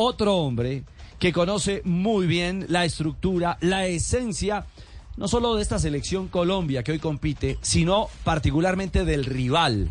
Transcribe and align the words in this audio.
otro 0.00 0.36
hombre 0.36 0.84
que 1.18 1.32
conoce 1.32 1.82
muy 1.84 2.28
bien 2.28 2.66
la 2.68 2.84
estructura, 2.84 3.58
la 3.60 3.86
esencia, 3.86 4.64
no 5.16 5.26
solo 5.26 5.56
de 5.56 5.62
esta 5.62 5.80
selección 5.80 6.28
Colombia 6.28 6.84
que 6.84 6.92
hoy 6.92 7.00
compite, 7.00 7.58
sino 7.62 8.06
particularmente 8.22 9.04
del 9.04 9.24
rival. 9.24 9.90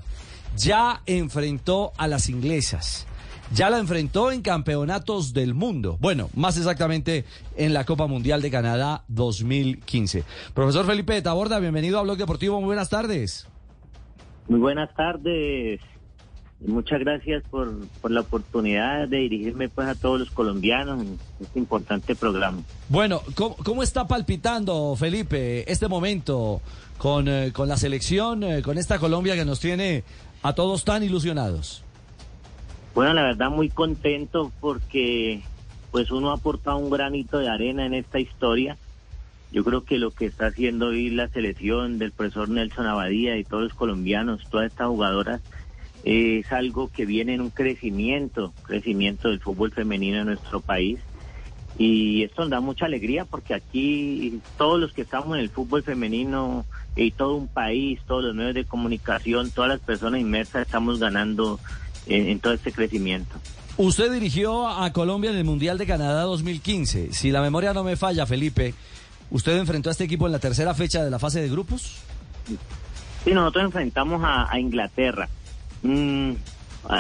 Ya 0.56 1.02
enfrentó 1.06 1.92
a 1.98 2.08
las 2.08 2.30
inglesas. 2.30 3.06
Ya 3.54 3.70
la 3.70 3.80
enfrentó 3.80 4.32
en 4.32 4.42
campeonatos 4.42 5.34
del 5.34 5.54
mundo. 5.54 5.98
Bueno, 6.00 6.30
más 6.36 6.58
exactamente 6.58 7.26
en 7.58 7.74
la 7.74 7.84
Copa 7.84 8.08
Mundial 8.08 8.42
de 8.42 8.50
Canadá 8.50 9.04
2015. 9.10 10.24
Profesor 10.54 10.86
Felipe 10.86 11.22
Taborda, 11.22 11.60
bienvenido 11.60 12.00
a 12.00 12.04
Blog 12.04 12.18
Deportivo. 12.18 12.60
Muy 12.60 12.68
buenas 12.68 12.90
tardes. 12.90 13.46
Muy 14.48 14.60
buenas 14.60 14.94
tardes. 14.96 15.82
Muchas 16.60 17.00
gracias 17.00 17.44
por, 17.52 17.88
por, 18.02 18.10
la 18.10 18.22
oportunidad 18.22 19.08
de 19.08 19.18
dirigirme 19.18 19.70
pues 19.70 19.88
a 19.88 19.96
todos 19.96 20.20
los 20.20 20.32
colombianos 20.32 21.02
en 21.02 21.20
este 21.40 21.60
importante 21.60 22.16
programa. 22.16 22.64
Bueno, 22.90 23.22
¿cómo, 23.36 23.56
cómo 23.58 23.84
está 23.84 24.08
palpitando 24.08 24.96
Felipe 24.96 25.72
este 25.72 25.88
momento 25.88 26.62
con, 26.98 27.28
eh, 27.28 27.52
con 27.54 27.70
la 27.70 27.78
selección, 27.78 28.44
eh, 28.44 28.62
con 28.64 28.80
esta 28.80 28.98
Colombia 28.98 29.36
que 29.36 29.46
nos 29.46 29.60
tiene 29.60 30.04
a 30.42 30.54
todos 30.54 30.84
tan 30.84 31.04
ilusionados? 31.04 31.84
Bueno, 32.96 33.14
la 33.14 33.22
verdad 33.22 33.52
muy 33.52 33.70
contento 33.70 34.52
porque 34.60 35.44
pues 35.92 36.10
uno 36.10 36.32
ha 36.32 36.36
aportado 36.36 36.78
un 36.78 36.90
granito 36.90 37.38
de 37.38 37.50
arena 37.50 37.86
en 37.86 37.94
esta 37.94 38.20
historia. 38.20 38.78
Yo 39.52 39.64
creo 39.64 39.84
que 39.84 40.00
lo 40.00 40.12
que 40.12 40.26
está 40.26 40.48
haciendo 40.48 40.88
hoy 40.88 41.12
la 41.12 41.28
selección 41.30 42.00
del 42.00 42.12
profesor 42.12 42.50
Nelson 42.50 42.88
Abadía 42.88 43.38
y 43.38 43.44
todos 43.44 43.64
los 43.64 43.74
colombianos, 43.76 44.50
todas 44.50 44.72
estas 44.72 44.88
jugadoras, 44.88 45.42
es 46.08 46.50
algo 46.54 46.90
que 46.90 47.06
viene 47.06 47.34
en 47.34 47.42
un 47.42 47.50
crecimiento, 47.50 48.54
crecimiento 48.64 49.28
del 49.28 49.42
fútbol 49.42 49.74
femenino 49.74 50.20
en 50.20 50.28
nuestro 50.28 50.62
país. 50.62 51.00
Y 51.78 52.24
esto 52.24 52.44
nos 52.44 52.50
da 52.50 52.62
mucha 52.62 52.86
alegría 52.86 53.26
porque 53.26 53.54
aquí 53.54 54.40
todos 54.58 54.80
los 54.80 54.94
que 54.94 55.02
estamos 55.02 55.36
en 55.36 55.44
el 55.44 55.50
fútbol 55.50 55.84
femenino 55.84 56.66
y 56.96 57.12
todo 57.12 57.36
un 57.36 57.50
país, 57.50 58.00
todos 58.08 58.24
los 58.24 58.34
medios 58.34 58.56
de 58.56 58.64
comunicación, 58.64 59.52
todas 59.52 59.70
las 59.70 59.80
personas 59.82 60.22
inmersas 60.22 60.66
estamos 60.66 60.98
ganando 60.98 61.60
en, 62.06 62.30
en 62.30 62.40
todo 62.40 62.54
este 62.54 62.72
crecimiento. 62.72 63.36
Usted 63.76 64.10
dirigió 64.10 64.66
a 64.70 64.94
Colombia 64.94 65.32
en 65.32 65.38
el 65.38 65.44
Mundial 65.44 65.78
de 65.78 65.86
Canadá 65.86 66.22
2015. 66.22 67.12
Si 67.12 67.32
la 67.32 67.42
memoria 67.42 67.74
no 67.74 67.84
me 67.84 67.98
falla, 67.98 68.26
Felipe, 68.26 68.74
¿usted 69.30 69.58
enfrentó 69.58 69.90
a 69.90 69.92
este 69.92 70.06
equipo 70.06 70.26
en 70.26 70.32
la 70.32 70.40
tercera 70.40 70.74
fecha 70.74 71.04
de 71.04 71.12
la 71.12 71.20
fase 71.20 71.42
de 71.42 71.50
grupos? 71.50 71.98
Sí, 73.26 73.34
nosotros 73.34 73.66
enfrentamos 73.66 74.24
a, 74.24 74.50
a 74.50 74.58
Inglaterra. 74.58 75.28
Mm, 75.84 76.32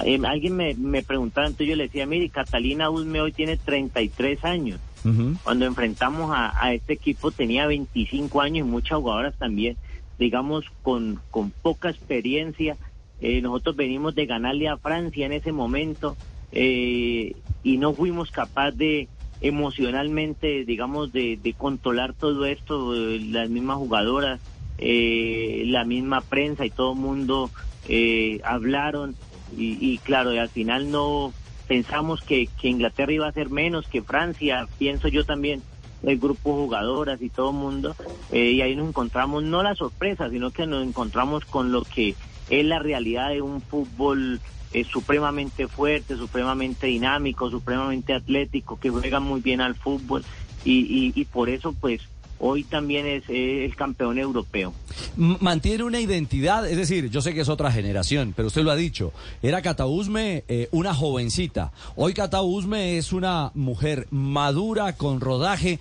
eh, 0.05 0.19
alguien 0.25 0.55
me, 0.55 0.73
me 0.75 1.03
preguntaba, 1.03 1.47
entonces 1.47 1.67
yo 1.67 1.75
le 1.75 1.83
decía, 1.83 2.05
mire, 2.05 2.29
Catalina 2.29 2.89
Usme 2.89 3.21
hoy 3.21 3.31
tiene 3.31 3.57
33 3.57 4.43
años. 4.43 4.79
Uh 5.05 5.09
-huh. 5.09 5.37
Cuando 5.43 5.65
enfrentamos 5.65 6.31
a, 6.33 6.51
a, 6.61 6.73
este 6.73 6.93
equipo 6.93 7.31
tenía 7.31 7.67
25 7.67 8.41
años 8.41 8.67
y 8.67 8.69
muchas 8.69 8.97
jugadoras 8.97 9.35
también, 9.37 9.77
digamos, 10.19 10.65
con, 10.81 11.19
con 11.31 11.51
poca 11.51 11.89
experiencia. 11.89 12.75
Eh, 13.21 13.41
nosotros 13.41 13.75
venimos 13.75 14.13
de 14.15 14.25
ganarle 14.25 14.67
a 14.67 14.77
Francia 14.77 15.25
en 15.25 15.33
ese 15.33 15.51
momento 15.51 16.15
eh, 16.51 17.35
y 17.63 17.77
no 17.77 17.93
fuimos 17.93 18.31
capaces 18.31 18.77
de 18.77 19.07
emocionalmente, 19.41 20.65
digamos, 20.65 21.11
de, 21.13 21.37
de 21.41 21.53
controlar 21.53 22.13
todo 22.13 22.45
esto, 22.45 22.95
eh, 22.95 23.19
las 23.19 23.49
mismas 23.49 23.77
jugadoras, 23.77 24.39
la 24.79 25.83
misma 25.85 26.21
prensa 26.21 26.65
y 26.65 26.69
todo 26.69 26.93
el 26.93 26.99
mundo 26.99 27.49
eh, 27.87 28.41
hablaron 28.43 29.15
y, 29.55 29.77
y, 29.79 29.97
claro, 29.99 30.33
y 30.33 30.39
al 30.39 30.49
final 30.49 30.91
no 30.91 31.33
pensamos 31.67 32.21
que, 32.21 32.49
que, 32.59 32.67
Inglaterra 32.67 33.13
iba 33.13 33.27
a 33.27 33.31
ser 33.31 33.49
menos 33.49 33.87
que 33.87 34.01
Francia, 34.01 34.67
pienso 34.77 35.07
yo 35.07 35.25
también, 35.25 35.61
el 36.03 36.17
grupo 36.17 36.53
jugadoras 36.53 37.21
y 37.21 37.29
todo 37.29 37.51
el 37.51 37.55
mundo, 37.55 37.95
eh, 38.31 38.51
y 38.51 38.61
ahí 38.61 38.75
nos 38.75 38.89
encontramos 38.89 39.43
no 39.43 39.63
la 39.63 39.73
sorpresa, 39.73 40.29
sino 40.29 40.51
que 40.51 40.67
nos 40.67 40.85
encontramos 40.85 41.45
con 41.45 41.71
lo 41.71 41.83
que 41.83 42.15
es 42.49 42.65
la 42.65 42.79
realidad 42.79 43.29
de 43.29 43.41
un 43.41 43.61
fútbol 43.61 44.41
eh, 44.73 44.83
supremamente 44.83 45.67
fuerte, 45.67 46.17
supremamente 46.17 46.87
dinámico, 46.87 47.49
supremamente 47.49 48.13
atlético, 48.13 48.77
que 48.79 48.89
juega 48.89 49.21
muy 49.21 49.39
bien 49.39 49.61
al 49.61 49.75
fútbol 49.75 50.23
y 50.69 51.23
por 51.31 51.47
eso 51.47 51.71
pues 51.71 52.01
hoy 52.39 52.63
también 52.63 53.05
es 53.05 53.23
el 53.29 53.75
campeón 53.75 54.17
europeo. 54.17 54.73
Mantiene 55.15 55.83
una 55.83 55.99
identidad, 55.99 56.67
es 56.69 56.77
decir, 56.77 57.09
yo 57.09 57.21
sé 57.21 57.33
que 57.33 57.41
es 57.41 57.49
otra 57.49 57.71
generación, 57.71 58.33
pero 58.35 58.47
usted 58.47 58.63
lo 58.63 58.71
ha 58.71 58.75
dicho, 58.75 59.13
era 59.41 59.61
Catausme 59.61 60.43
eh, 60.47 60.69
una 60.71 60.93
jovencita, 60.93 61.71
hoy 61.95 62.13
Catausme 62.13 62.97
es 62.97 63.13
una 63.13 63.51
mujer 63.53 64.07
madura, 64.11 64.93
con 64.93 65.19
rodaje, 65.19 65.79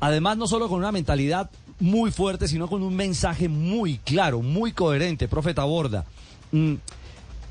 además 0.00 0.36
no 0.36 0.46
solo 0.46 0.68
con 0.68 0.78
una 0.78 0.92
mentalidad 0.92 1.50
muy 1.80 2.10
fuerte, 2.10 2.48
sino 2.48 2.68
con 2.68 2.82
un 2.82 2.94
mensaje 2.94 3.48
muy 3.48 3.98
claro, 3.98 4.42
muy 4.42 4.72
coherente, 4.72 5.28
profeta 5.28 5.64
Borda. 5.64 6.04
Mm. 6.52 6.74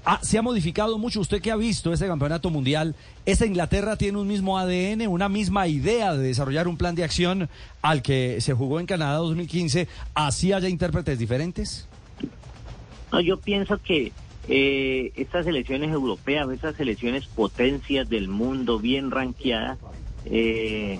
Ah, 0.05 0.19
se 0.21 0.37
ha 0.37 0.41
modificado 0.41 0.97
mucho. 0.97 1.21
Usted 1.21 1.41
que 1.41 1.51
ha 1.51 1.55
visto 1.55 1.93
ese 1.93 2.07
campeonato 2.07 2.49
mundial, 2.49 2.95
¿esa 3.25 3.45
Inglaterra 3.45 3.95
tiene 3.95 4.17
un 4.17 4.27
mismo 4.27 4.57
ADN, 4.57 5.07
una 5.07 5.29
misma 5.29 5.67
idea 5.67 6.13
de 6.13 6.27
desarrollar 6.27 6.67
un 6.67 6.77
plan 6.77 6.93
de 6.93 7.05
acción 7.05 7.49
al 7.81 8.01
que 8.01 8.41
se 8.41 8.53
jugó 8.53 8.81
en 8.81 8.85
Canadá 8.85 9.17
2015? 9.17 9.87
¿Así 10.13 10.51
haya 10.51 10.67
intérpretes 10.67 11.17
diferentes? 11.17 11.87
No, 13.13 13.21
yo 13.21 13.39
pienso 13.39 13.81
que 13.81 14.11
eh, 14.49 15.13
estas 15.15 15.47
elecciones 15.47 15.91
europeas, 15.91 16.49
estas 16.49 16.77
elecciones 16.81 17.25
potencias 17.27 18.09
del 18.09 18.27
mundo, 18.27 18.79
bien 18.79 19.09
ranqueadas, 19.09 19.77
eh, 20.25 20.99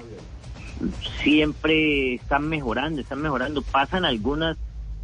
siempre 1.21 2.15
están 2.15 2.47
mejorando, 2.47 3.01
están 3.01 3.21
mejorando. 3.21 3.63
Pasan 3.63 4.05
algunas 4.05 4.55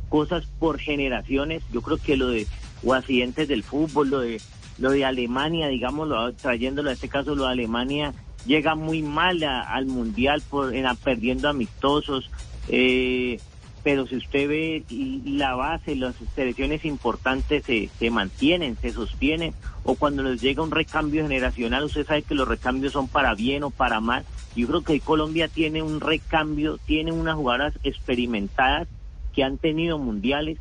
cosas 0.07 0.45
por 0.57 0.79
generaciones. 0.79 1.63
Yo 1.73 1.81
creo 1.81 1.97
que 1.97 2.15
lo 2.15 2.29
de 2.29 2.47
o 2.83 2.93
accidentes 2.93 3.47
del 3.47 3.63
fútbol, 3.63 4.09
lo 4.09 4.19
de 4.19 4.41
lo 4.77 4.91
de 4.91 5.03
Alemania, 5.03 5.67
digámoslo, 5.67 6.33
trayéndolo 6.33 6.89
a 6.89 6.93
este 6.93 7.09
caso 7.09 7.35
lo 7.35 7.43
de 7.43 7.51
Alemania 7.51 8.13
llega 8.45 8.75
muy 8.75 9.01
mal 9.01 9.43
al 9.43 9.85
mundial 9.85 10.41
por 10.49 10.73
en, 10.73 10.85
perdiendo 11.03 11.49
amistosos, 11.49 12.29
eh, 12.69 13.39
pero 13.83 14.07
si 14.07 14.17
usted 14.17 14.47
ve 14.47 14.83
la 15.25 15.55
base, 15.55 15.95
las 15.95 16.15
selecciones 16.35 16.83
importantes 16.85 17.63
se, 17.65 17.89
se 17.97 18.09
mantienen, 18.09 18.77
se 18.81 18.91
sostienen, 18.91 19.53
o 19.83 19.95
cuando 19.95 20.23
les 20.23 20.41
llega 20.41 20.63
un 20.63 20.71
recambio 20.71 21.23
generacional, 21.23 21.83
usted 21.85 22.05
sabe 22.05 22.23
que 22.23 22.35
los 22.35 22.47
recambios 22.47 22.93
son 22.93 23.07
para 23.07 23.35
bien 23.35 23.63
o 23.63 23.69
para 23.69 24.01
mal. 24.01 24.25
Yo 24.55 24.67
creo 24.67 24.81
que 24.81 24.99
Colombia 24.99 25.47
tiene 25.47 25.81
un 25.81 26.01
recambio, 26.01 26.77
tiene 26.85 27.11
unas 27.11 27.35
jugadoras 27.35 27.73
experimentadas 27.83 28.87
que 29.33 29.43
han 29.43 29.57
tenido 29.57 29.97
mundiales 29.97 30.57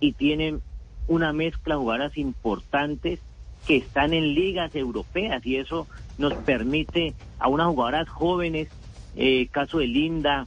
y 0.00 0.12
tienen 0.12 0.60
una 1.08 1.32
mezcla 1.32 1.74
de 1.74 1.80
jugadoras 1.80 2.16
importantes 2.16 3.20
que 3.66 3.76
están 3.76 4.12
en 4.12 4.34
ligas 4.34 4.74
europeas 4.74 5.44
y 5.44 5.56
eso 5.56 5.86
nos 6.18 6.34
permite 6.34 7.14
a 7.38 7.48
unas 7.48 7.66
jugadoras 7.68 8.08
jóvenes, 8.08 8.68
eh, 9.16 9.48
caso 9.50 9.78
de 9.78 9.86
Linda, 9.86 10.46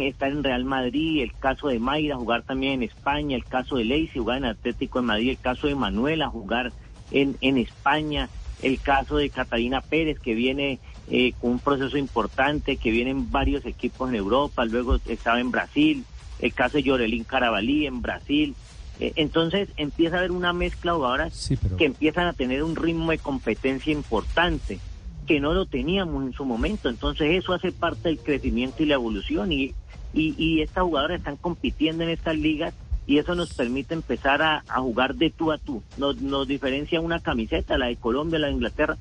estar 0.00 0.30
en 0.30 0.42
Real 0.42 0.64
Madrid, 0.64 1.22
el 1.22 1.32
caso 1.32 1.68
de 1.68 1.78
Mayra, 1.78 2.16
jugar 2.16 2.42
también 2.42 2.74
en 2.74 2.82
España, 2.82 3.36
el 3.36 3.44
caso 3.44 3.76
de 3.76 3.84
Lacey, 3.84 4.10
jugar 4.14 4.38
en 4.38 4.46
Atlético 4.46 5.00
de 5.00 5.06
Madrid, 5.06 5.30
el 5.30 5.38
caso 5.38 5.68
de 5.68 5.76
Manuela, 5.76 6.28
jugar 6.28 6.72
en, 7.12 7.36
en 7.40 7.56
España, 7.56 8.28
el 8.62 8.80
caso 8.80 9.16
de 9.16 9.30
Catalina 9.30 9.80
Pérez, 9.80 10.18
que 10.18 10.34
viene 10.34 10.80
eh, 11.08 11.34
con 11.40 11.52
un 11.52 11.58
proceso 11.60 11.96
importante, 11.96 12.78
que 12.78 12.90
viene 12.90 13.10
en 13.10 13.30
varios 13.30 13.64
equipos 13.64 14.08
en 14.08 14.16
Europa, 14.16 14.64
luego 14.64 14.98
estaba 15.06 15.38
en 15.38 15.52
Brasil, 15.52 16.04
el 16.40 16.52
caso 16.52 16.78
de 16.78 16.82
Yorelín 16.82 17.24
Carabalí 17.24 17.86
en 17.86 18.02
Brasil, 18.02 18.56
entonces 19.00 19.68
empieza 19.76 20.16
a 20.16 20.18
haber 20.20 20.32
una 20.32 20.52
mezcla 20.52 20.92
de 20.92 20.96
jugadoras 20.96 21.34
sí, 21.34 21.56
pero... 21.56 21.76
que 21.76 21.84
empiezan 21.84 22.26
a 22.26 22.32
tener 22.32 22.62
un 22.62 22.76
ritmo 22.76 23.10
de 23.10 23.18
competencia 23.18 23.92
importante 23.92 24.78
que 25.26 25.40
no 25.40 25.52
lo 25.52 25.66
teníamos 25.66 26.24
en 26.24 26.32
su 26.32 26.44
momento. 26.44 26.88
Entonces 26.88 27.42
eso 27.42 27.52
hace 27.52 27.72
parte 27.72 28.08
del 28.08 28.18
crecimiento 28.18 28.82
y 28.82 28.86
la 28.86 28.94
evolución 28.94 29.52
y, 29.52 29.74
y, 30.14 30.34
y 30.38 30.62
estas 30.62 30.84
jugadoras 30.84 31.18
están 31.18 31.36
compitiendo 31.36 32.04
en 32.04 32.10
estas 32.10 32.36
ligas 32.36 32.72
y 33.06 33.18
eso 33.18 33.34
nos 33.34 33.52
permite 33.52 33.94
empezar 33.94 34.42
a, 34.42 34.64
a 34.68 34.80
jugar 34.80 35.14
de 35.14 35.30
tú 35.30 35.52
a 35.52 35.58
tú. 35.58 35.82
Nos, 35.96 36.20
nos, 36.20 36.48
diferencia 36.48 37.00
una 37.00 37.20
camiseta, 37.20 37.78
la 37.78 37.86
de 37.86 37.96
Colombia, 37.96 38.38
la 38.38 38.48
de 38.48 38.54
Inglaterra 38.54 38.96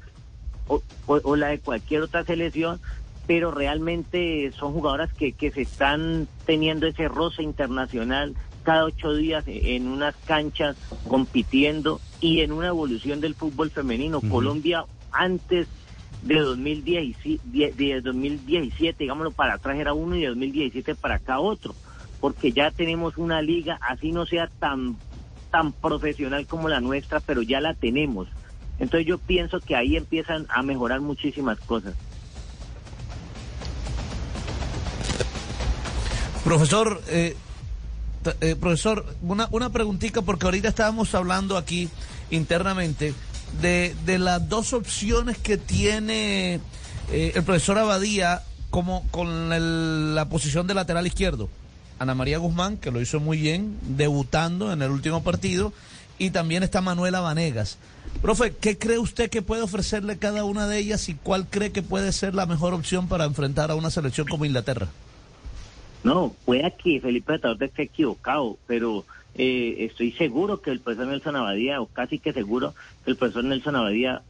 o, 0.68 0.82
o, 1.06 1.20
o 1.24 1.36
la 1.36 1.48
de 1.48 1.60
cualquier 1.60 2.02
otra 2.02 2.24
selección, 2.24 2.80
pero 3.28 3.52
realmente 3.52 4.52
son 4.52 4.74
jugadoras 4.74 5.14
que, 5.14 5.32
que 5.32 5.52
se 5.52 5.62
están 5.62 6.28
teniendo 6.46 6.88
ese 6.88 7.08
roce 7.08 7.44
internacional 7.44 8.36
cada 8.66 8.84
ocho 8.84 9.14
días 9.14 9.46
en 9.48 9.88
unas 9.88 10.16
canchas 10.26 10.76
compitiendo 11.08 12.02
y 12.20 12.42
en 12.42 12.52
una 12.52 12.68
evolución 12.68 13.22
del 13.22 13.36
fútbol 13.36 13.70
femenino. 13.72 14.18
Uh 14.18 14.22
-huh. 14.22 14.30
Colombia 14.30 14.86
antes 15.12 15.68
de 16.24 16.40
2017, 16.40 17.74
de 17.78 18.02
2017, 18.02 18.96
digámoslo, 19.04 19.32
para 19.32 19.54
atrás 19.54 19.78
era 19.78 19.94
uno 19.94 20.16
y 20.16 20.22
de 20.22 20.28
2017 20.28 20.96
para 20.96 21.16
acá 21.16 21.40
otro, 21.40 21.76
porque 22.20 22.52
ya 22.52 22.72
tenemos 22.72 23.18
una 23.18 23.42
liga, 23.42 23.78
así 23.82 24.12
no 24.12 24.26
sea 24.26 24.50
tan, 24.60 24.98
tan 25.52 25.72
profesional 25.72 26.48
como 26.48 26.68
la 26.68 26.82
nuestra, 26.82 27.20
pero 27.20 27.44
ya 27.44 27.62
la 27.62 27.76
tenemos. 27.76 28.28
Entonces 28.80 29.08
yo 29.08 29.20
pienso 29.20 29.60
que 29.60 29.76
ahí 29.76 29.96
empiezan 29.96 30.48
a 30.50 30.64
mejorar 30.64 31.00
muchísimas 31.00 31.60
cosas. 31.60 31.94
Profesor, 36.44 37.02
eh, 37.08 37.36
eh, 38.42 38.56
profesor, 38.56 39.06
una, 39.22 39.48
una 39.52 39.72
preguntita 39.72 40.22
porque 40.22 40.46
ahorita 40.46 40.70
estábamos 40.70 41.14
hablando 41.16 41.58
aquí 41.58 41.90
internamente 42.32 43.14
de, 43.62 43.96
de 44.06 44.20
las 44.20 44.48
dos 44.50 44.74
opciones 44.74 45.38
que 45.38 45.58
tiene 45.58 46.60
eh, 47.12 47.32
el 47.36 47.44
profesor 47.44 47.78
Abadía 47.78 48.44
como 48.70 49.08
con 49.12 50.16
la 50.16 50.30
posición 50.30 50.68
de 50.68 50.74
lateral 50.74 51.08
izquierdo. 51.08 51.50
Ana 51.98 52.14
María 52.14 52.40
Guzmán, 52.40 52.78
que 52.78 52.92
lo 52.92 53.00
hizo 53.00 53.20
muy 53.20 53.38
bien, 53.38 53.78
debutando 53.82 54.74
en 54.74 54.82
el 54.82 54.92
último 54.92 55.24
partido, 55.24 55.72
y 56.18 56.32
también 56.32 56.64
está 56.64 56.82
Manuela 56.82 57.22
Vanegas. 57.22 57.78
Profe, 58.22 58.56
¿qué 58.56 58.78
cree 58.78 59.00
usted 59.00 59.30
que 59.30 59.42
puede 59.42 59.62
ofrecerle 59.62 60.18
cada 60.18 60.44
una 60.44 60.68
de 60.68 60.78
ellas 60.78 61.08
y 61.10 61.16
cuál 61.16 61.48
cree 61.48 61.72
que 61.72 61.84
puede 61.84 62.12
ser 62.12 62.36
la 62.36 62.46
mejor 62.46 62.74
opción 62.74 63.08
para 63.08 63.26
enfrentar 63.26 63.72
a 63.72 63.76
una 63.76 63.92
selección 63.92 64.28
como 64.28 64.46
Inglaterra? 64.46 64.88
No, 66.06 66.36
puede 66.46 66.72
que 66.72 67.02
Felipe 67.02 67.32
Betador 67.32 67.64
esté 67.64 67.82
equivocado, 67.82 68.60
pero 68.68 69.06
eh, 69.34 69.78
estoy 69.80 70.12
seguro 70.12 70.62
que 70.62 70.70
el 70.70 70.80
profesor 70.80 71.08
Nelson 71.08 71.36
Abadía, 71.36 71.82
o 71.82 71.88
casi 71.88 72.20
que 72.20 72.32
seguro 72.32 72.76
que 73.04 73.10
el 73.10 73.18
profesor 73.18 73.44
Nelson 73.44 73.76
Abadía 73.76 74.22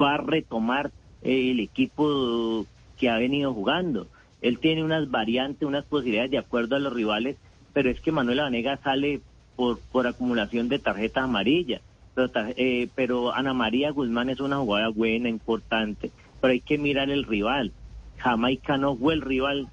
va 0.00 0.14
a 0.14 0.16
retomar 0.16 0.90
eh, 1.22 1.50
el 1.50 1.60
equipo 1.60 2.64
que 2.96 3.10
ha 3.10 3.18
venido 3.18 3.52
jugando. 3.52 4.06
Él 4.40 4.58
tiene 4.58 4.82
unas 4.82 5.10
variantes, 5.10 5.68
unas 5.68 5.84
posibilidades 5.84 6.30
de 6.30 6.38
acuerdo 6.38 6.76
a 6.76 6.78
los 6.78 6.94
rivales, 6.94 7.36
pero 7.74 7.90
es 7.90 8.00
que 8.00 8.10
Manuel 8.10 8.40
Vanega 8.40 8.78
sale 8.78 9.20
por, 9.54 9.80
por 9.92 10.06
acumulación 10.06 10.70
de 10.70 10.78
tarjetas 10.78 11.24
amarillas. 11.24 11.82
Pero, 12.14 12.30
eh, 12.56 12.88
pero 12.94 13.34
Ana 13.34 13.52
María 13.52 13.90
Guzmán 13.90 14.30
es 14.30 14.40
una 14.40 14.56
jugada 14.56 14.88
buena, 14.88 15.28
importante, 15.28 16.10
pero 16.40 16.52
hay 16.52 16.60
que 16.60 16.78
mirar 16.78 17.10
el 17.10 17.24
rival. 17.24 17.72
Jamaica 18.16 18.78
no 18.78 18.96
fue 18.96 19.12
el 19.12 19.20
rival 19.20 19.68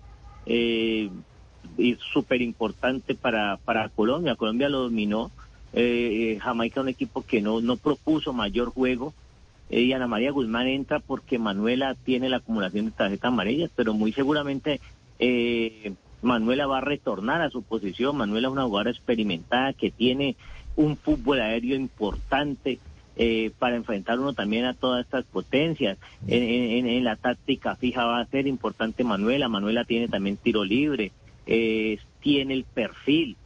eh, 0.46 1.10
súper 2.14 2.42
importante 2.42 3.16
para, 3.16 3.58
para 3.58 3.90
Colombia. 3.90 4.36
Colombia 4.36 4.70
lo 4.70 4.84
dominó. 4.84 5.32
Eh, 5.74 6.36
eh, 6.36 6.40
Jamaica 6.40 6.80
un 6.80 6.88
equipo 6.88 7.26
que 7.26 7.42
no, 7.42 7.60
no 7.62 7.76
propuso 7.76 8.32
mayor 8.34 8.70
juego. 8.70 9.14
Eh, 9.70 9.82
y 9.82 9.94
Ana 9.94 10.08
María 10.08 10.32
Guzmán 10.32 10.68
entra 10.68 11.00
porque 11.00 11.40
Manuela 11.40 11.96
tiene 11.96 12.30
la 12.30 12.38
acumulación 12.38 12.86
de 12.86 12.92
tarjetas 12.92 13.30
amarillas, 13.30 13.72
pero 13.76 13.94
muy 13.94 14.12
seguramente 14.12 14.80
eh, 15.20 15.94
Manuela 16.22 16.68
va 16.68 16.80
a 16.80 16.82
retornar 16.82 17.42
a 17.42 17.50
su 17.50 17.64
posición. 17.64 18.18
Manuela 18.18 18.48
es 18.48 18.54
una 18.54 18.64
jugadora 18.64 18.92
experimentada 18.92 19.74
que 19.74 19.92
tiene 19.92 20.36
un 20.76 20.98
fútbol 20.98 21.42
aéreo 21.42 21.76
importante. 21.76 22.80
Eh, 23.18 23.52
para 23.60 23.78
enfrentar 23.78 24.20
uno 24.20 24.34
también 24.34 24.66
a 24.66 24.74
todas 24.74 25.06
estas 25.06 25.24
potencias. 25.24 25.98
En, 26.28 26.86
en, 26.86 27.04
la 27.06 27.16
táctica 27.16 27.78
fija 27.78 28.04
va 28.04 28.20
a 28.20 28.26
ser 28.26 28.46
importante 28.46 29.06
Manuela. 29.06 29.48
Manuela 29.48 29.86
tiene 29.86 30.10
también 30.10 30.36
tiro 30.36 30.66
libre 30.66 31.14
eh, 31.46 32.00
tiene 32.22 32.54
el 32.54 32.64
perfil 32.64 33.38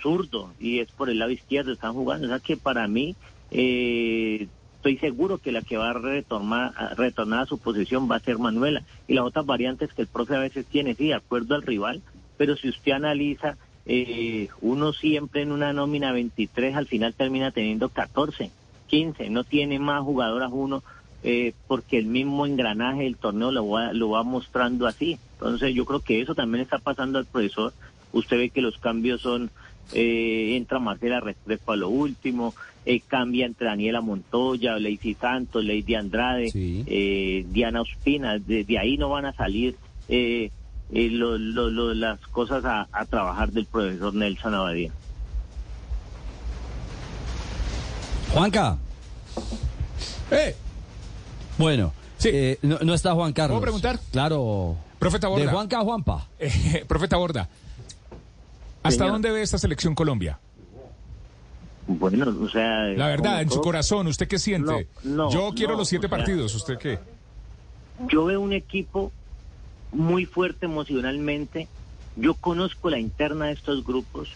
zurdo 0.00 0.52
y 0.60 0.78
es 0.78 0.88
por 0.92 1.10
el 1.10 1.18
lado 1.18 1.32
izquierdo, 1.32 1.72
están 1.72 1.92
jugando. 1.92 2.26
O 2.26 2.30
sea 2.30 2.38
que 2.38 2.56
para 2.56 2.86
mí, 2.86 3.16
eh, 3.50 4.46
estoy 4.76 4.98
seguro 4.98 5.38
que 5.38 5.50
la 5.50 5.62
que 5.62 5.76
va 5.76 5.90
a 5.90 5.94
retornar, 5.94 6.72
a 6.76 6.94
retornar 6.94 7.40
a 7.40 7.46
su 7.46 7.58
posición 7.58 8.08
va 8.08 8.16
a 8.16 8.20
ser 8.20 8.38
Manuela. 8.38 8.82
Y 9.08 9.14
las 9.14 9.24
otras 9.24 9.44
variantes 9.44 9.92
que 9.92 10.02
el 10.02 10.08
profe 10.08 10.36
a 10.36 10.40
veces 10.40 10.66
tiene, 10.66 10.94
sí, 10.94 11.08
de 11.08 11.14
acuerdo 11.14 11.56
al 11.56 11.62
rival, 11.62 12.02
pero 12.36 12.56
si 12.56 12.68
usted 12.68 12.92
analiza, 12.92 13.56
eh, 13.84 14.48
uno 14.60 14.92
siempre 14.92 15.42
en 15.42 15.52
una 15.52 15.72
nómina 15.72 16.12
23 16.12 16.76
al 16.76 16.86
final 16.86 17.14
termina 17.14 17.50
teniendo 17.50 17.88
14, 17.88 18.50
15, 18.86 19.30
no 19.30 19.42
tiene 19.42 19.78
más 19.78 20.02
jugadoras 20.02 20.50
uno 20.52 20.84
eh, 21.26 21.54
porque 21.66 21.98
el 21.98 22.06
mismo 22.06 22.46
engranaje 22.46 23.02
del 23.02 23.16
torneo 23.16 23.50
lo 23.50 23.68
va, 23.68 23.92
lo 23.92 24.10
va 24.10 24.22
mostrando 24.22 24.86
así. 24.86 25.18
Entonces 25.32 25.74
yo 25.74 25.84
creo 25.84 25.98
que 25.98 26.20
eso 26.20 26.36
también 26.36 26.62
está 26.62 26.78
pasando 26.78 27.18
al 27.18 27.26
profesor. 27.26 27.74
Usted 28.12 28.38
ve 28.38 28.50
que 28.50 28.62
los 28.62 28.78
cambios 28.78 29.22
son, 29.22 29.50
eh, 29.92 30.54
entra 30.56 30.78
Marcela 30.78 31.18
Restrepo 31.18 31.72
a 31.72 31.76
lo 31.76 31.88
último, 31.88 32.54
eh, 32.84 33.00
cambia 33.00 33.44
entre 33.44 33.66
Daniela 33.66 34.00
Montoya, 34.00 34.78
Lacey 34.78 35.14
Santos, 35.14 35.64
Lady 35.64 35.96
Andrade, 35.96 36.52
eh, 36.54 37.44
Diana 37.48 37.80
Ospina, 37.80 38.38
de, 38.38 38.64
ahí 38.78 38.96
no 38.96 39.08
van 39.08 39.24
a 39.26 39.32
salir 39.32 39.74
eh, 40.08 40.52
eh 40.92 41.10
lo, 41.10 41.38
lo, 41.38 41.92
las 41.92 42.20
cosas 42.28 42.64
a, 42.64 42.86
a 42.92 43.04
trabajar 43.04 43.50
del 43.50 43.66
profesor 43.66 44.14
Nelson 44.14 44.54
Abadía. 44.54 44.92
Juanca. 48.32 48.78
¡Eh! 50.30 50.54
Bueno, 51.58 51.92
sí. 52.18 52.30
Eh, 52.32 52.58
no, 52.62 52.94
está 52.94 53.14
Juan 53.14 53.32
Carlos. 53.32 53.54
¿Puedo 53.56 53.62
preguntar? 53.62 54.00
Claro. 54.12 54.76
Profeta 54.98 55.28
Borda. 55.28 55.44
De 55.44 55.50
Juanca 55.50 55.78
a 55.78 55.82
Juanpa. 55.82 56.28
Eh, 56.38 56.84
profeta 56.88 57.16
Borda. 57.16 57.48
¿Hasta 58.82 59.06
dónde 59.06 59.30
ve 59.30 59.42
esta 59.42 59.58
selección 59.58 59.94
Colombia? 59.94 60.38
Bueno, 61.88 62.34
o 62.42 62.48
sea... 62.48 62.84
La 62.88 63.08
verdad, 63.08 63.42
en 63.42 63.50
su 63.50 63.60
corazón, 63.60 64.06
¿usted 64.06 64.28
qué 64.28 64.38
siente? 64.38 64.88
yo 65.04 65.52
quiero 65.54 65.76
los 65.76 65.88
siete 65.88 66.08
partidos, 66.08 66.54
¿usted 66.54 66.78
qué? 66.78 66.98
Yo 68.08 68.26
veo 68.26 68.40
un 68.40 68.52
equipo 68.52 69.12
muy 69.92 70.26
fuerte 70.26 70.66
emocionalmente. 70.66 71.68
Yo 72.16 72.34
conozco 72.34 72.90
la 72.90 72.98
interna 72.98 73.46
de 73.46 73.52
estos 73.52 73.84
grupos. 73.84 74.30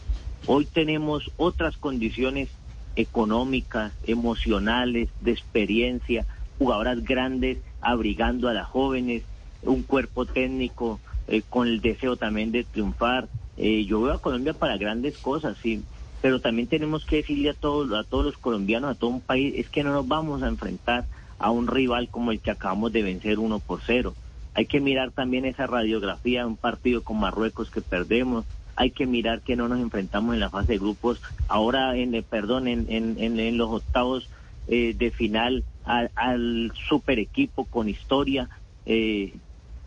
Hoy 0.46 0.64
tenemos 0.64 1.30
otras 1.36 1.76
condiciones 1.76 2.48
económicas, 2.96 3.92
emocionales, 4.04 5.08
de 5.20 5.32
experiencia 5.32 6.26
jugadoras 6.60 7.02
grandes 7.02 7.56
abrigando 7.80 8.50
a 8.50 8.52
las 8.52 8.66
jóvenes, 8.66 9.22
un 9.62 9.82
cuerpo 9.82 10.26
técnico 10.26 11.00
eh, 11.26 11.40
con 11.48 11.66
el 11.66 11.80
deseo 11.80 12.16
también 12.16 12.52
de 12.52 12.64
triunfar. 12.64 13.28
Eh, 13.56 13.86
yo 13.86 14.02
veo 14.02 14.12
a 14.12 14.20
Colombia 14.20 14.52
para 14.52 14.76
grandes 14.76 15.16
cosas, 15.16 15.56
sí, 15.62 15.82
pero 16.20 16.38
también 16.40 16.68
tenemos 16.68 17.06
que 17.06 17.16
decirle 17.16 17.48
a 17.48 17.54
todos, 17.54 17.90
a 17.92 18.04
todos 18.04 18.26
los 18.26 18.36
colombianos, 18.36 18.90
a 18.90 18.94
todo 18.94 19.08
un 19.08 19.22
país, 19.22 19.54
es 19.56 19.70
que 19.70 19.82
no 19.82 19.94
nos 19.94 20.06
vamos 20.06 20.42
a 20.42 20.48
enfrentar 20.48 21.06
a 21.38 21.50
un 21.50 21.66
rival 21.66 22.08
como 22.10 22.30
el 22.30 22.40
que 22.40 22.50
acabamos 22.50 22.92
de 22.92 23.02
vencer 23.02 23.38
uno 23.38 23.58
por 23.58 23.80
cero. 23.86 24.14
Hay 24.52 24.66
que 24.66 24.80
mirar 24.80 25.12
también 25.12 25.46
esa 25.46 25.66
radiografía 25.66 26.40
de 26.40 26.46
un 26.46 26.56
partido 26.58 27.02
con 27.02 27.18
Marruecos 27.18 27.70
que 27.70 27.80
perdemos. 27.80 28.44
Hay 28.76 28.90
que 28.90 29.06
mirar 29.06 29.40
que 29.40 29.56
no 29.56 29.66
nos 29.66 29.80
enfrentamos 29.80 30.34
en 30.34 30.40
la 30.40 30.50
fase 30.50 30.72
de 30.72 30.78
grupos. 30.78 31.22
Ahora, 31.48 31.96
en, 31.96 32.14
eh, 32.14 32.22
perdón, 32.22 32.68
en, 32.68 32.84
en, 32.90 33.18
en 33.18 33.56
los 33.56 33.70
octavos 33.70 34.28
eh, 34.68 34.94
de 34.96 35.10
final 35.10 35.64
al, 35.90 36.72
super 36.88 37.18
equipo 37.18 37.64
con 37.64 37.88
historia, 37.88 38.48
eh, 38.86 39.34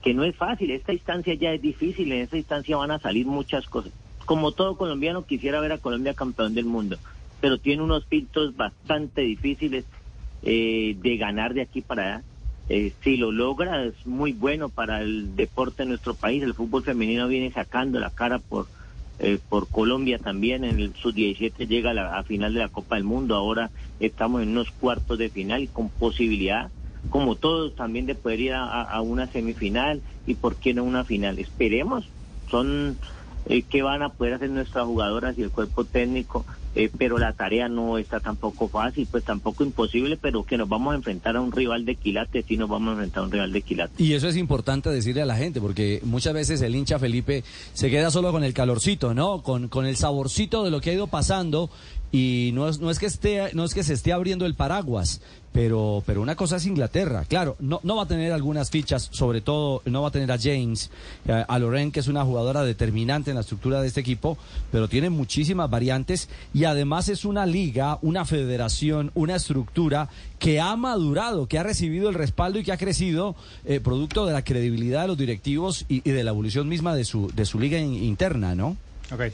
que 0.01 0.13
no 0.13 0.23
es 0.23 0.35
fácil, 0.35 0.71
esta 0.71 0.93
instancia 0.93 1.33
ya 1.33 1.53
es 1.53 1.61
difícil, 1.61 2.11
en 2.11 2.21
esta 2.21 2.37
instancia 2.37 2.77
van 2.77 2.91
a 2.91 2.99
salir 2.99 3.25
muchas 3.25 3.65
cosas. 3.67 3.91
Como 4.25 4.51
todo 4.51 4.77
colombiano 4.77 5.25
quisiera 5.25 5.59
ver 5.59 5.73
a 5.73 5.77
Colombia 5.77 6.13
campeón 6.13 6.53
del 6.53 6.65
mundo, 6.65 6.97
pero 7.41 7.57
tiene 7.57 7.83
unos 7.83 8.05
filtros 8.05 8.55
bastante 8.55 9.21
difíciles 9.21 9.85
eh, 10.43 10.95
de 11.01 11.17
ganar 11.17 11.53
de 11.53 11.61
aquí 11.61 11.81
para 11.81 12.03
allá. 12.03 12.23
si 13.03 13.17
lo 13.17 13.31
logra 13.31 13.85
es 13.85 14.05
muy 14.05 14.33
bueno 14.33 14.69
para 14.69 15.01
el 15.01 15.35
deporte 15.35 15.83
de 15.83 15.89
nuestro 15.89 16.15
país, 16.15 16.43
el 16.43 16.53
fútbol 16.53 16.83
femenino 16.83 17.27
viene 17.27 17.51
sacando 17.51 17.99
la 17.99 18.09
cara 18.09 18.39
por 18.39 18.67
eh, 19.19 19.39
por 19.49 19.67
Colombia 19.67 20.17
también 20.17 20.63
en 20.63 20.79
el 20.79 20.93
sub-17 20.95 21.67
llega 21.67 21.91
a 21.91 21.93
la 21.93 22.23
final 22.23 22.53
de 22.53 22.61
la 22.61 22.69
Copa 22.69 22.95
del 22.95 23.03
Mundo, 23.03 23.35
ahora 23.35 23.71
estamos 23.99 24.41
en 24.41 24.49
unos 24.49 24.71
cuartos 24.71 25.17
de 25.17 25.29
final 25.29 25.69
con 25.71 25.89
posibilidad, 25.89 26.71
como 27.09 27.35
todos, 27.35 27.75
también 27.75 28.07
de 28.07 28.15
poder 28.15 28.39
ir 28.39 28.53
a, 28.53 28.99
una 29.01 29.27
semifinal 29.27 30.01
y 30.25 30.33
por 30.33 30.55
qué 30.55 30.73
no 30.73 30.83
una 30.83 31.03
final. 31.03 31.37
Esperemos, 31.37 32.09
son 32.49 32.97
eh, 33.47 33.63
qué 33.69 33.81
van 33.81 34.01
a 34.01 34.09
poder 34.09 34.35
hacer 34.35 34.49
nuestras 34.49 34.85
jugadoras 34.85 35.37
y 35.37 35.43
el 35.43 35.51
cuerpo 35.51 35.85
técnico 35.85 36.45
eh, 36.75 36.89
pero 36.97 37.19
la 37.19 37.33
tarea 37.33 37.69
no 37.69 37.99
está 37.99 38.19
tampoco 38.19 38.67
fácil, 38.67 39.07
pues 39.09 39.23
tampoco 39.23 39.63
imposible, 39.63 40.17
pero 40.17 40.43
que 40.43 40.57
nos 40.57 40.67
vamos 40.67 40.93
a 40.93 40.95
enfrentar 40.95 41.35
a 41.35 41.41
un 41.41 41.51
rival 41.51 41.85
de 41.85 41.95
quilates, 41.95 42.45
sí 42.47 42.57
nos 42.57 42.67
vamos 42.67 42.89
a 42.89 42.91
enfrentar 42.93 43.21
a 43.21 43.25
un 43.27 43.31
rival 43.31 43.53
de 43.53 43.61
quilates. 43.61 43.99
Y 43.99 44.13
eso 44.13 44.27
es 44.27 44.37
importante 44.37 44.89
decirle 44.89 45.21
a 45.21 45.25
la 45.25 45.35
gente, 45.35 45.61
porque 45.61 45.99
muchas 46.03 46.33
veces 46.33 46.61
el 46.63 46.75
hincha 46.75 46.97
Felipe 46.97 47.43
se 47.73 47.91
queda 47.91 48.09
solo 48.09 48.31
con 48.31 48.43
el 48.43 48.55
calorcito, 48.55 49.13
¿no? 49.13 49.43
Con, 49.43 49.67
con 49.67 49.85
el 49.85 49.97
saborcito 49.97 50.63
de 50.63 50.71
lo 50.71 50.81
que 50.81 50.89
ha 50.89 50.93
ido 50.93 51.05
pasando 51.05 51.69
y 52.13 52.51
no 52.53 52.69
es, 52.69 52.79
no 52.79 52.91
es 52.91 52.99
que 52.99 53.07
esté, 53.07 53.49
no 53.53 53.65
es 53.65 53.73
que 53.73 53.81
se 53.81 53.93
esté 53.93 54.13
abriendo 54.13 54.45
el 54.45 54.53
paraguas, 54.53 55.19
pero, 55.51 56.03
pero 56.05 56.21
una 56.21 56.35
cosa 56.35 56.57
es 56.57 56.67
Inglaterra. 56.67 57.25
Claro, 57.27 57.55
no, 57.59 57.79
no 57.81 57.95
va 57.95 58.03
a 58.03 58.07
tener 58.07 58.31
algunas 58.31 58.69
fichas, 58.69 59.09
sobre 59.11 59.41
todo 59.41 59.81
no 59.85 60.03
va 60.03 60.09
a 60.09 60.11
tener 60.11 60.31
a 60.31 60.37
James, 60.37 60.91
eh, 61.27 61.43
a, 61.47 61.57
Loren, 61.57 61.91
que 61.91 62.01
es 62.01 62.07
una 62.07 62.23
jugadora 62.23 62.63
determinante 62.63 63.31
en 63.31 63.35
la 63.35 63.41
estructura 63.41 63.81
de 63.81 63.87
este 63.87 64.01
equipo, 64.01 64.37
pero 64.71 64.87
tiene 64.87 65.09
muchísimas 65.09 65.71
variantes 65.71 66.29
y 66.53 66.65
además 66.65 67.09
es 67.09 67.25
una 67.25 67.47
liga, 67.47 67.97
una 68.03 68.25
federación, 68.25 69.09
una 69.15 69.35
estructura 69.37 70.07
que 70.37 70.59
ha 70.59 70.75
madurado, 70.75 71.47
que 71.47 71.57
ha 71.57 71.63
recibido 71.63 72.09
el 72.09 72.15
respaldo 72.15 72.59
y 72.59 72.63
que 72.63 72.73
ha 72.73 72.77
crecido 72.77 73.35
eh, 73.65 73.79
producto 73.79 74.27
de 74.27 74.33
la 74.33 74.43
credibilidad 74.43 75.01
de 75.01 75.07
los 75.07 75.17
directivos 75.17 75.85
y, 75.89 76.01
de 76.01 76.23
la 76.23 76.29
evolución 76.29 76.69
misma 76.69 76.93
de 76.95 77.05
su, 77.05 77.31
de 77.33 77.45
su 77.45 77.59
liga 77.59 77.79
interna, 77.79 78.53
¿no? 78.53 78.77
Okay. 79.11 79.33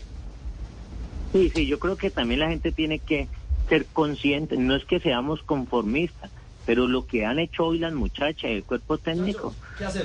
Sí, 1.32 1.52
sí, 1.54 1.68
yo 1.68 1.80
creo 1.80 1.96
que 1.96 2.10
también 2.10 2.40
la 2.40 2.50
gente 2.50 2.72
tiene 2.72 3.00
que 3.00 3.28
ser 3.68 3.86
consciente, 3.86 4.58
no 4.58 4.76
es 4.76 4.84
que 4.86 5.00
seamos 5.00 5.44
conformistas, 5.44 6.32
pero 6.66 6.88
lo 6.88 7.06
que 7.06 7.26
han 7.26 7.40
hecho 7.40 7.66
hoy 7.66 7.80
las 7.80 7.94
muchachas, 7.94 8.52
el 8.52 8.64
cuerpo 8.64 8.98
técnico, 8.98 9.56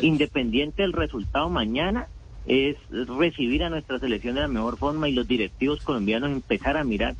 independiente 0.03 0.83
del 0.83 0.93
resultado 0.93 1.49
mañana, 1.49 2.09
es 2.47 2.77
recibir 2.91 3.65
a 3.65 3.71
nuestra 3.71 3.99
selección 3.99 4.35
de 4.35 4.43
la 4.43 4.49
mejor 4.49 4.77
forma 4.77 5.09
y 5.09 5.13
los 5.13 5.27
directivos 5.27 5.81
colombianos 5.81 6.31
empezar 6.31 6.77
a 6.77 6.85
mirar 6.85 7.15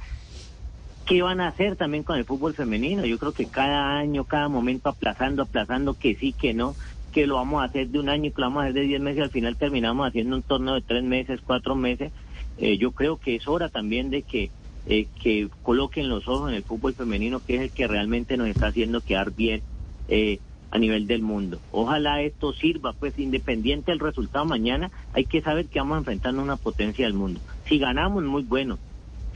qué 1.07 1.23
van 1.23 1.41
a 1.41 1.49
hacer 1.49 1.77
también 1.77 2.05
con 2.05 2.19
el 2.19 2.25
fútbol 2.25 2.55
femenino. 2.55 3.05
Yo 3.07 3.19
creo 3.19 3.33
que 3.33 3.47
cada 3.47 3.97
año, 3.97 4.25
cada 4.25 4.49
momento 4.49 4.91
aplazando, 4.91 5.43
aplazando, 5.43 5.95
que 5.95 6.15
sí, 6.15 6.33
que 6.33 6.53
no, 6.53 6.75
que 7.13 7.27
lo 7.27 7.37
vamos 7.37 7.63
a 7.63 7.67
hacer 7.67 7.89
de 7.89 8.01
un 8.01 8.09
año, 8.09 8.33
que 8.33 8.41
lo 8.41 8.49
vamos 8.49 8.63
a 8.63 8.65
hacer 8.65 8.75
de 8.75 8.89
diez 8.89 9.01
meses, 9.01 9.19
y 9.19 9.23
al 9.23 9.31
final 9.31 9.57
terminamos 9.57 10.07
haciendo 10.07 10.37
un 10.37 10.43
torneo 10.43 10.75
de 10.75 10.83
tres 10.83 11.05
meses, 11.05 11.41
cuatro 11.45 11.75
meses. 11.75 12.13
Eh, 12.59 12.79
yo 12.79 12.93
creo 12.93 13.17
que 13.17 13.37
es 13.37 13.49
hora 13.49 13.69
también 13.69 14.11
de 14.11 14.23
que, 14.23 14.51
eh, 14.87 15.07
que 15.23 15.49
coloquen 15.63 16.09
los 16.09 16.29
ojos 16.29 16.51
en 16.51 16.57
el 16.57 16.63
fútbol 16.63 16.95
femenino, 16.95 17.41
que 17.45 17.57
es 17.57 17.63
el 17.63 17.71
que 17.71 17.87
realmente 17.87 18.37
nos 18.37 18.49
está 18.49 18.69
haciendo 18.69 19.01
quedar 19.01 19.33
bien 19.33 19.63
eh, 20.09 20.39
a 20.71 20.79
nivel 20.79 21.07
del 21.07 21.23
mundo. 21.23 21.61
Ojalá 21.73 22.23
esto 22.23 22.53
sirva, 22.53 22.93
pues 22.93 23.19
independiente 23.19 23.93
del 23.93 24.01
resultado 24.01 24.45
mañana, 24.45 24.91
hay 25.13 25.25
que 25.25 25.41
saber 25.41 25.67
que 25.67 25.79
vamos 25.79 25.99
enfrentando 25.99 26.43
una 26.43 26.57
potencia 26.57 27.07
del 27.07 27.15
mundo. 27.15 27.41
Si 27.69 27.79
ganamos, 27.79 28.25
muy 28.25 28.43
bueno. 28.43 28.79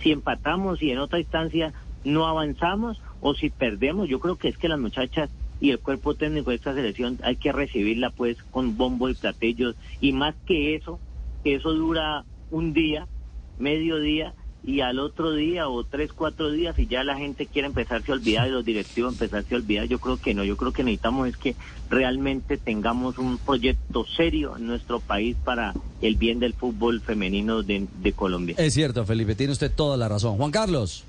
Si 0.02 0.12
empatamos 0.12 0.82
y 0.82 0.90
en 0.90 0.98
otra 0.98 1.18
instancia 1.18 1.72
no 2.04 2.26
avanzamos, 2.26 3.00
o 3.20 3.34
si 3.34 3.50
perdemos, 3.50 4.08
yo 4.08 4.20
creo 4.20 4.36
que 4.36 4.48
es 4.48 4.56
que 4.56 4.68
las 4.68 4.78
muchachas 4.78 5.30
y 5.60 5.70
el 5.70 5.80
cuerpo 5.80 6.14
técnico 6.14 6.50
de 6.50 6.56
esta 6.56 6.74
selección 6.74 7.18
hay 7.22 7.36
que 7.36 7.52
recibirla 7.52 8.10
pues 8.10 8.40
con 8.50 8.76
bombo 8.76 9.08
y 9.08 9.14
platillos 9.14 9.74
y 10.00 10.12
más 10.12 10.34
que 10.46 10.76
eso, 10.76 11.00
que 11.42 11.56
eso 11.56 11.72
dura 11.72 12.24
un 12.50 12.72
día, 12.72 13.06
medio 13.58 13.98
día 13.98 14.34
y 14.64 14.80
al 14.80 14.98
otro 14.98 15.32
día 15.32 15.68
o 15.68 15.84
tres, 15.84 16.12
cuatro 16.12 16.50
días 16.50 16.78
y 16.78 16.86
ya 16.86 17.04
la 17.04 17.16
gente 17.16 17.46
quiere 17.46 17.68
empezarse 17.68 18.10
a 18.10 18.14
olvidar 18.16 18.48
y 18.48 18.50
los 18.50 18.64
directivos 18.64 19.14
empezarse 19.14 19.54
a 19.54 19.58
olvidar, 19.58 19.86
yo 19.86 19.98
creo 19.98 20.20
que 20.20 20.34
no, 20.34 20.44
yo 20.44 20.56
creo 20.56 20.72
que 20.72 20.82
necesitamos 20.82 21.28
es 21.28 21.36
que 21.36 21.54
realmente 21.88 22.56
tengamos 22.56 23.18
un 23.18 23.38
proyecto 23.38 24.04
serio 24.04 24.56
en 24.56 24.66
nuestro 24.66 25.00
país 25.00 25.36
para 25.44 25.74
el 26.02 26.16
bien 26.16 26.40
del 26.40 26.54
fútbol 26.54 27.00
femenino 27.00 27.62
de, 27.62 27.86
de 28.02 28.12
Colombia. 28.12 28.56
Es 28.58 28.74
cierto, 28.74 29.04
Felipe, 29.06 29.34
tiene 29.34 29.52
usted 29.52 29.72
toda 29.72 29.96
la 29.96 30.08
razón. 30.08 30.36
Juan 30.36 30.50
Carlos. 30.50 31.04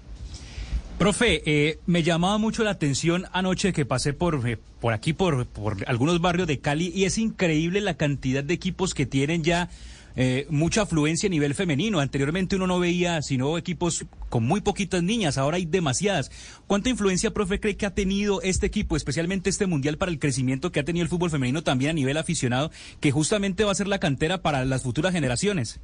Profe, 1.00 1.42
eh, 1.46 1.80
me 1.86 2.04
llamaba 2.04 2.38
mucho 2.38 2.66
la 2.66 2.72
atención 2.72 3.26
anoche 3.32 3.72
que 3.72 3.86
pasé 3.86 4.12
por, 4.12 4.46
eh, 4.46 4.58
por 4.82 4.92
aquí, 4.92 5.14
por, 5.14 5.46
por 5.48 5.78
algunos 5.88 6.20
barrios 6.20 6.46
de 6.46 6.60
Cali, 6.60 6.92
y 6.94 7.06
es 7.06 7.18
increíble 7.18 7.80
la 7.80 7.94
cantidad 7.94 8.44
de 8.44 8.54
equipos 8.54 8.94
que 8.94 9.06
tienen 9.06 9.42
ya 9.42 9.70
eh, 10.16 10.48
mucha 10.50 10.84
afluencia 10.84 11.28
a 11.28 11.30
nivel 11.30 11.56
femenino. 11.56 12.00
Anteriormente 12.00 12.56
uno 12.56 12.68
no 12.68 12.80
veía 12.80 13.22
sino 13.22 13.58
equipos 13.58 14.06
con 14.30 14.46
muy 14.46 14.62
poquitas 14.62 15.04
niñas, 15.04 15.38
ahora 15.38 15.58
hay 15.58 15.66
demasiadas. 15.66 16.32
¿Cuánta 16.68 16.90
influencia, 16.90 17.32
profe, 17.32 17.60
cree 17.60 17.78
que 17.78 17.86
ha 17.86 17.94
tenido 17.94 18.42
este 18.42 18.68
equipo, 18.68 18.96
especialmente 18.96 19.50
este 19.50 19.66
mundial, 19.66 19.98
para 19.98 20.12
el 20.12 20.20
crecimiento 20.20 20.72
que 20.72 20.80
ha 20.80 20.86
tenido 20.86 21.04
el 21.04 21.10
fútbol 21.10 21.32
femenino 21.32 21.64
también 21.64 21.92
a 21.92 21.94
nivel 21.94 22.18
aficionado, 22.18 22.72
que 23.00 23.12
justamente 23.12 23.64
va 23.64 23.72
a 23.72 23.76
ser 23.76 23.88
la 23.88 24.00
cantera 24.00 24.42
para 24.42 24.66
las 24.66 24.84
futuras 24.84 25.14
generaciones? 25.14 25.80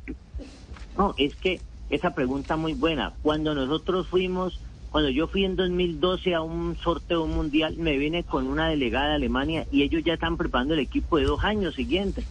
No, 0.97 1.15
es 1.17 1.35
que 1.35 1.59
esa 1.89 2.13
pregunta 2.13 2.55
muy 2.55 2.73
buena. 2.73 3.13
Cuando 3.21 3.55
nosotros 3.55 4.07
fuimos 4.07 4.59
cuando 4.95 5.09
yo 5.09 5.27
fui 5.27 5.43
en 5.43 5.57
2012 5.57 6.35
a 6.35 6.41
un 6.41 6.77
sorteo 6.77 7.27
mundial, 7.27 7.75
me 7.75 7.97
vine 7.97 8.23
con 8.23 8.47
una 8.47 8.69
delegada 8.69 9.09
de 9.09 9.15
Alemania 9.15 9.67
y 9.69 9.83
ellos 9.83 10.05
ya 10.05 10.13
están 10.13 10.37
preparando 10.37 10.73
el 10.73 10.79
equipo 10.79 11.17
de 11.17 11.25
dos 11.25 11.43
años 11.43 11.75
siguientes. 11.75 12.23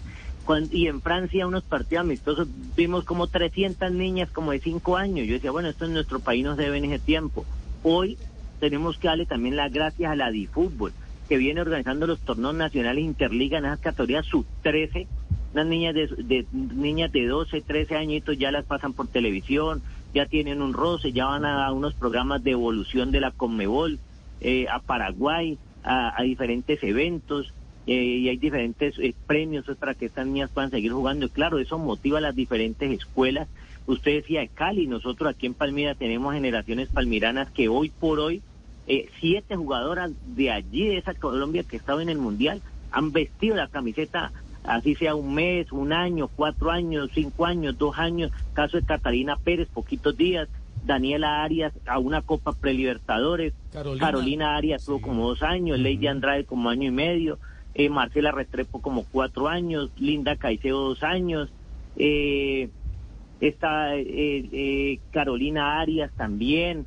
Y 0.70 0.88
en 0.88 1.00
Francia, 1.00 1.46
unos 1.46 1.62
partidos 1.64 2.04
amistosos, 2.04 2.48
vimos 2.76 3.04
como 3.04 3.26
300 3.26 3.90
niñas 3.92 4.30
como 4.30 4.52
de 4.52 4.60
cinco 4.60 4.96
años. 4.96 5.26
Yo 5.26 5.34
decía, 5.34 5.50
bueno, 5.50 5.68
esto 5.68 5.86
en 5.86 5.94
nuestro 5.94 6.20
país 6.20 6.44
no 6.44 6.56
se 6.56 6.62
debe 6.62 6.78
en 6.78 6.86
ese 6.86 6.98
tiempo. 6.98 7.44
Hoy 7.82 8.18
tenemos 8.60 8.98
que 8.98 9.08
darle 9.08 9.26
también 9.26 9.56
las 9.56 9.72
gracias 9.72 10.10
a 10.10 10.16
la 10.16 10.30
DiFútbol, 10.30 10.92
que 11.28 11.36
viene 11.36 11.60
organizando 11.60 12.06
los 12.06 12.20
torneos 12.20 12.54
nacionales 12.54 13.04
Interliga 13.04 13.58
en 13.58 13.66
esas 13.66 13.80
categorías 13.80 14.26
sub-13. 14.26 15.06
Unas 15.52 15.66
niñas 15.66 15.94
de, 15.94 16.06
de, 16.06 16.46
niñas 16.52 17.12
de 17.12 17.26
12, 17.26 17.60
13 17.60 17.96
añitos 17.96 18.36
ya 18.38 18.50
las 18.50 18.64
pasan 18.64 18.92
por 18.92 19.06
televisión, 19.06 19.82
ya 20.12 20.26
tienen 20.26 20.62
un 20.62 20.72
roce, 20.72 21.12
ya 21.12 21.26
van 21.26 21.44
a 21.44 21.70
unos 21.72 21.94
programas 21.94 22.42
de 22.42 22.52
evolución 22.52 23.10
de 23.12 23.20
la 23.20 23.30
Conmebol, 23.30 23.98
eh, 24.40 24.66
a 24.68 24.80
Paraguay, 24.80 25.58
a, 25.84 26.22
diferentes 26.22 26.82
eventos, 26.82 27.52
y 27.86 28.28
hay 28.28 28.36
diferentes 28.36 28.98
eh, 28.98 29.14
premios 29.26 29.66
pues, 29.66 29.76
para 29.76 29.94
que 29.94 30.06
estas 30.06 30.26
niñas 30.26 30.50
puedan 30.52 30.70
seguir 30.70 30.92
jugando. 30.92 31.26
Y 31.26 31.30
claro, 31.30 31.58
eso 31.58 31.78
motiva 31.78 32.18
a 32.18 32.22
las 32.22 32.34
diferentes 32.34 32.90
escuelas. 32.90 33.48
Usted 33.86 34.14
decía 34.14 34.40
de 34.40 34.48
Cali, 34.48 34.86
nosotros 34.86 35.28
aquí 35.28 35.46
en 35.46 35.54
Palmira 35.54 35.94
tenemos 35.94 36.32
generaciones 36.32 36.88
palmiranas 36.88 37.50
que 37.50 37.68
hoy 37.68 37.90
por 37.90 38.18
hoy, 38.18 38.40
siete 39.20 39.56
jugadoras 39.56 40.12
de 40.34 40.50
allí, 40.50 40.88
de 40.88 40.96
esa 40.96 41.12
Colombia 41.12 41.64
que 41.64 41.76
estaba 41.76 42.02
en 42.02 42.08
el 42.08 42.18
Mundial, 42.18 42.62
han 42.90 43.12
vestido 43.12 43.56
la 43.56 43.68
camiseta 43.68 44.32
así 44.64 44.94
sea 44.94 45.14
un 45.14 45.34
mes, 45.34 45.70
un 45.72 45.92
año, 45.92 46.28
cuatro 46.28 46.70
años, 46.70 47.10
cinco 47.14 47.46
años, 47.46 47.78
dos 47.78 47.98
años, 47.98 48.32
caso 48.54 48.78
de 48.78 48.86
Catalina 48.86 49.36
Pérez, 49.36 49.68
poquitos 49.68 50.16
días, 50.16 50.48
Daniela 50.84 51.42
Arias 51.42 51.72
a 51.86 51.98
una 51.98 52.22
Copa 52.22 52.52
Prelibertadores, 52.52 53.52
Carolina, 53.72 54.56
Arias 54.56 54.84
tuvo 54.84 55.00
como 55.00 55.28
dos 55.28 55.42
años, 55.42 55.78
Lady 55.78 56.06
Andrade 56.06 56.44
como 56.44 56.68
año 56.68 56.88
y 56.88 56.90
medio, 56.90 57.38
eh, 57.74 57.88
Marcela 57.88 58.32
Restrepo 58.32 58.80
como 58.80 59.04
cuatro 59.04 59.48
años, 59.48 59.90
Linda 59.98 60.36
Caicedo 60.36 60.88
dos 60.88 61.02
años, 61.02 61.50
eh, 61.96 62.68
está 63.40 63.96
eh, 63.96 64.04
eh, 64.52 64.98
Carolina 65.10 65.80
Arias 65.80 66.10
también, 66.16 66.86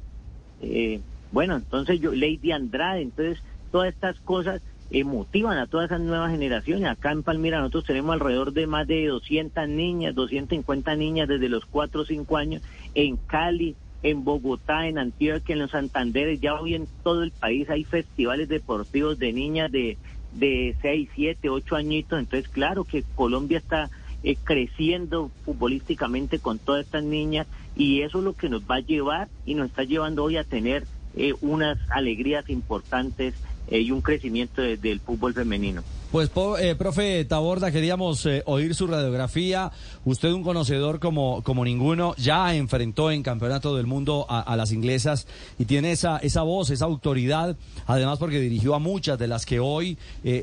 bueno, 1.32 1.58
entonces 1.58 2.00
yo, 2.00 2.14
Lady 2.14 2.52
Andrade, 2.52 3.02
entonces 3.02 3.44
todas 3.72 3.94
estas 3.94 4.20
cosas 4.22 4.62
eh, 4.90 5.04
motivan 5.04 5.58
a 5.58 5.68
todas 5.68 5.88
esas 5.88 6.02
nuevas 6.02 6.32
generaciones. 6.32 6.88
Acá 6.88 7.12
en 7.12 7.24
Palmira 7.24 7.60
nosotros 7.60 7.86
tenemos 7.86 8.14
alrededor 8.14 8.54
de 8.54 8.68
más 8.68 8.88
de 8.88 9.08
200 9.08 9.68
niñas, 9.68 10.16
250 10.16 10.96
niñas 10.96 11.28
desde 11.28 11.50
los 11.50 11.66
4 11.66 12.02
o 12.02 12.06
5 12.06 12.38
años 12.38 12.62
en 12.96 13.18
Cali, 13.18 13.76
en 14.04 14.24
Bogotá, 14.24 14.88
en 14.88 14.98
Antioquia, 14.98 15.54
en 15.54 15.60
los 15.60 15.72
Santanderes, 15.72 16.40
ya 16.40 16.56
hoy 16.56 16.76
en 16.76 16.88
todo 17.04 17.24
el 17.24 17.32
país 17.32 17.70
hay 17.70 17.84
festivales 17.84 18.48
deportivos 18.48 19.20
de 19.20 19.34
niñas 19.34 19.72
de, 19.72 19.98
de 20.32 20.76
6, 20.82 21.10
7, 21.16 21.50
8 21.50 21.76
añitos, 21.76 22.20
entonces 22.20 22.50
claro 22.50 22.84
que 22.84 23.04
Colombia 23.16 23.58
está 23.58 23.90
eh, 24.24 24.36
creciendo 24.44 25.32
futbolísticamente 25.46 26.40
con 26.40 26.60
todas 26.60 26.86
estas 26.86 27.04
niñas 27.04 27.48
y 27.76 28.02
eso 28.02 28.18
es 28.20 28.24
lo 28.24 28.34
que 28.34 28.50
nos 28.50 28.64
va 28.64 28.76
a 28.76 28.80
llevar 28.80 29.30
y 29.46 29.54
nos 29.54 29.68
está 29.68 29.84
llevando 29.84 30.24
hoy 30.24 30.38
a 30.38 30.44
tener 30.44 30.86
eh, 31.16 31.34
unas 31.42 31.78
alegrías 31.90 32.50
importantes 32.50 33.36
eh, 33.68 33.80
y 33.80 33.92
un 33.92 34.02
crecimiento 34.02 34.62
del 34.62 35.00
fútbol 35.00 35.34
femenino. 35.34 35.84
Pues, 36.12 36.32
eh, 36.62 36.76
profe 36.76 37.26
Taborda, 37.26 37.70
queríamos 37.70 38.26
eh, 38.26 38.42
oír 38.46 38.74
su 38.76 38.88
radiografía. 38.88 39.74
Usted, 40.06 40.32
un 40.32 40.42
conocedor 40.42 41.02
como, 41.02 41.44
como 41.44 41.66
ninguno, 41.66 42.16
ya 42.16 42.56
enfrentó 42.56 43.12
en 43.12 43.24
Campeonato 43.24 43.76
del 43.76 43.88
Mundo 43.88 44.26
a, 44.30 44.56
las 44.56 44.72
inglesas 44.72 45.28
y 45.60 45.66
tiene 45.66 45.92
esa, 45.92 46.18
esa 46.20 46.44
voz, 46.44 46.70
esa 46.70 46.86
autoridad, 46.86 47.58
además 47.88 48.20
porque 48.20 48.40
dirigió 48.40 48.74
a 48.74 48.80
muchas 48.80 49.20
de 49.20 49.28
las 49.28 49.46
que 49.46 49.60
hoy 49.60 49.98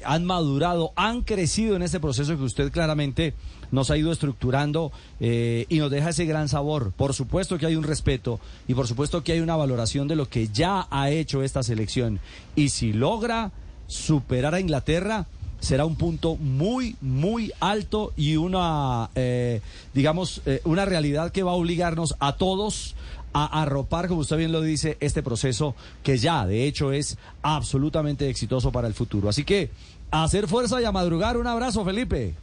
han 0.05 0.27
madurado, 0.27 0.93
han 0.97 1.23
crecido 1.23 1.77
en 1.77 1.83
este 1.83 1.99
proceso 1.99 2.37
que 2.37 2.43
usted 2.43 2.71
claramente 2.71 3.33
nos 3.73 3.91
ha 3.91 3.97
ido 3.97 4.13
estructurando 4.13 4.93
y 5.19 5.79
nos 5.79 5.91
deja 5.91 6.11
ese 6.11 6.27
gran 6.27 6.49
sabor. 6.49 6.93
Por 6.93 7.15
supuesto 7.15 7.57
que 7.57 7.67
hay 7.67 7.77
un 7.77 7.85
respeto 7.85 8.39
y 8.69 8.75
por 8.75 8.87
supuesto 8.87 9.25
que 9.25 9.33
hay 9.33 9.41
una 9.41 9.57
valoración 9.57 10.09
de 10.09 10.17
lo 10.17 10.29
que 10.29 10.49
ya 10.49 10.87
ha 10.91 11.11
hecho 11.11 11.43
esta 11.43 11.63
selección. 11.63 12.21
Y 12.55 12.69
si 12.69 12.93
logra 12.93 13.51
superar 13.87 14.55
a 14.55 14.61
Inglaterra, 14.61 15.27
será 15.61 15.85
un 15.85 15.97
punto 15.97 16.37
muy, 16.37 16.97
muy 17.01 17.53
alto 17.61 18.13
y 18.17 18.37
una, 18.37 19.11
eh, 19.15 19.61
digamos, 19.93 20.43
eh, 20.47 20.61
una 20.65 20.85
realidad 20.85 21.33
que 21.33 21.43
va 21.43 21.53
a 21.53 21.55
obligarnos 21.55 22.17
a 22.19 22.37
todos 22.37 22.95
a 23.33 23.63
arropar, 23.63 24.07
como 24.07 24.21
usted 24.21 24.37
bien 24.37 24.53
lo 24.53 24.61
dice, 24.61 24.97
este 25.01 25.23
proceso 25.23 25.75
que 26.05 26.19
ya, 26.19 26.47
de 26.47 26.67
hecho, 26.67 26.93
es 26.93 27.19
absolutamente 27.43 28.29
exitoso 28.31 28.71
para 28.71 28.87
el 28.87 28.95
futuro. 28.95 29.29
Así 29.29 29.43
que, 29.43 29.71
hacer 30.13 30.47
fuerza 30.47 30.81
y 30.81 30.85
a 30.85 30.93
madrugar. 30.93 31.37
Un 31.37 31.49
abrazo, 31.49 31.85
Felipe. 31.85 32.35